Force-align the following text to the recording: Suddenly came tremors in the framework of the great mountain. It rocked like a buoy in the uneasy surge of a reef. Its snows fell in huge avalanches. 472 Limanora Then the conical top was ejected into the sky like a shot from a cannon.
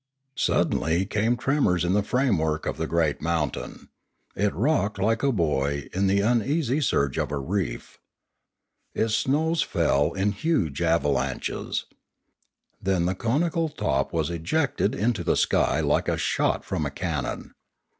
Suddenly 0.39 1.05
came 1.05 1.37
tremors 1.37 1.85
in 1.85 1.93
the 1.93 2.01
framework 2.01 2.65
of 2.65 2.77
the 2.77 2.87
great 2.87 3.21
mountain. 3.21 3.89
It 4.35 4.51
rocked 4.55 4.97
like 4.97 5.21
a 5.21 5.31
buoy 5.31 5.91
in 5.93 6.07
the 6.07 6.21
uneasy 6.21 6.81
surge 6.81 7.19
of 7.19 7.31
a 7.31 7.37
reef. 7.37 7.99
Its 8.95 9.13
snows 9.13 9.61
fell 9.61 10.13
in 10.13 10.31
huge 10.31 10.81
avalanches. 10.81 11.83
472 11.83 11.83
Limanora 11.83 12.77
Then 12.83 13.05
the 13.05 13.13
conical 13.13 13.69
top 13.69 14.11
was 14.11 14.31
ejected 14.31 14.95
into 14.95 15.23
the 15.23 15.35
sky 15.37 15.81
like 15.81 16.07
a 16.07 16.17
shot 16.17 16.65
from 16.65 16.83
a 16.83 16.89
cannon. 16.89 17.53